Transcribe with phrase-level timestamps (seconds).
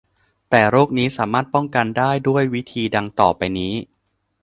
[0.49, 3.73] แต่โรคนี้สามารถป้องกันได้ด้วยวิธีดังต่อไปนี้